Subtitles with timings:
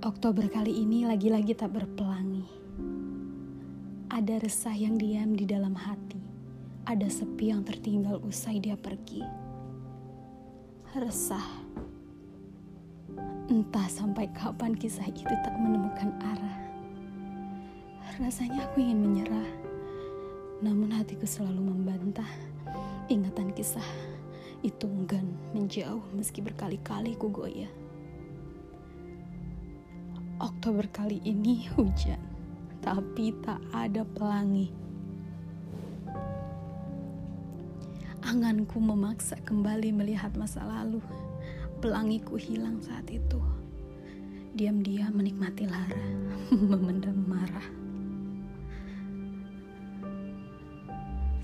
[0.00, 2.48] Oktober kali ini lagi-lagi tak berpelangi.
[4.08, 6.16] Ada resah yang diam di dalam hati.
[6.88, 9.20] Ada sepi yang tertinggal usai dia pergi.
[10.96, 11.44] Resah.
[13.52, 16.58] Entah sampai kapan kisah itu tak menemukan arah.
[18.24, 19.50] Rasanya aku ingin menyerah.
[20.64, 22.32] Namun hatiku selalu membantah.
[23.12, 23.84] Ingatan kisah
[24.64, 27.89] itu enggan menjauh meski berkali-kali ku goyah.
[30.40, 32.16] Oktober kali ini hujan,
[32.80, 34.72] tapi tak ada pelangi.
[38.24, 41.04] Anganku memaksa kembali melihat masa lalu.
[41.84, 43.36] Pelangiku hilang saat itu.
[44.56, 46.08] Diam-diam menikmati lara,
[46.72, 47.68] memendam marah.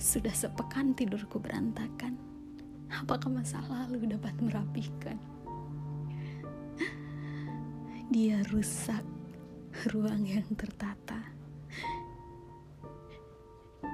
[0.00, 2.16] Sudah sepekan tidurku berantakan.
[2.88, 5.35] Apakah masa lalu dapat merapikan?
[8.06, 9.02] Dia rusak
[9.90, 11.26] ruang yang tertata.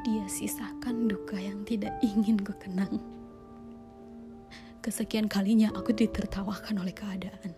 [0.04, 3.00] Dia sisakan duka yang tidak ingin ku kenang.
[4.84, 7.56] Kesekian kalinya aku ditertawakan oleh keadaan.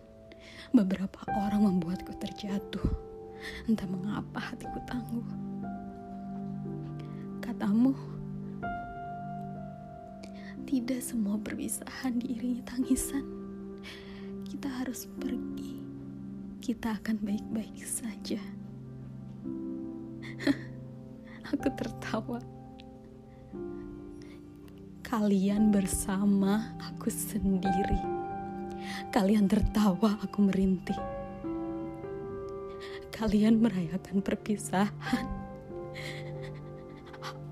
[0.70, 2.86] Beberapa orang membuatku terjatuh.
[3.66, 5.26] Entah mengapa hatiku tangguh.
[7.42, 7.92] Katamu,
[10.70, 13.26] tidak semua perpisahan diiringi tangisan.
[14.46, 15.83] Kita harus pergi
[16.64, 18.40] kita akan baik-baik saja.
[21.52, 22.40] Aku tertawa.
[25.04, 28.00] Kalian bersama, aku sendiri.
[29.12, 30.96] Kalian tertawa, aku merintih.
[33.12, 35.28] Kalian merayakan perpisahan.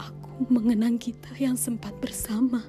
[0.00, 2.64] Aku mengenang kita yang sempat bersama.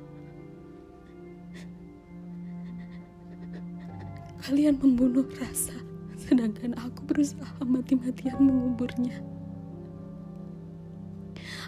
[4.43, 5.82] Kalian membunuh rasa
[6.23, 9.19] sedangkan aku berusaha mati-matian menguburnya.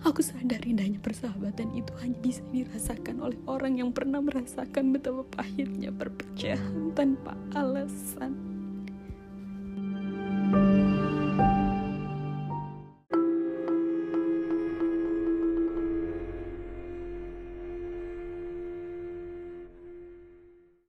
[0.06, 5.90] Aku sadar indahnya persahabatan itu hanya bisa dirasakan oleh orang yang pernah merasakan betapa pahitnya
[5.90, 8.55] perpecahan tanpa alasan.